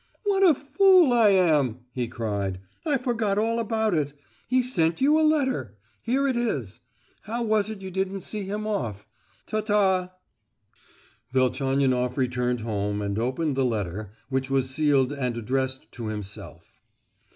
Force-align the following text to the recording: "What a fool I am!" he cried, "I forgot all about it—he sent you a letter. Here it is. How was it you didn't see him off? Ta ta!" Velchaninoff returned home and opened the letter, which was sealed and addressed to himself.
"What 0.23 0.41
a 0.41 0.55
fool 0.55 1.13
I 1.13 1.29
am!" 1.29 1.81
he 1.91 2.07
cried, 2.07 2.59
"I 2.87 2.97
forgot 2.97 3.37
all 3.37 3.59
about 3.59 3.93
it—he 3.93 4.63
sent 4.63 4.99
you 4.99 5.19
a 5.19 5.21
letter. 5.21 5.75
Here 6.01 6.27
it 6.27 6.35
is. 6.35 6.79
How 7.25 7.43
was 7.43 7.69
it 7.69 7.83
you 7.83 7.91
didn't 7.91 8.21
see 8.21 8.45
him 8.45 8.65
off? 8.65 9.07
Ta 9.45 9.61
ta!" 9.61 10.13
Velchaninoff 11.33 12.17
returned 12.17 12.61
home 12.61 12.99
and 12.99 13.19
opened 13.19 13.55
the 13.55 13.63
letter, 13.63 14.09
which 14.27 14.49
was 14.49 14.71
sealed 14.71 15.11
and 15.13 15.37
addressed 15.37 15.91
to 15.91 16.07
himself. 16.07 16.73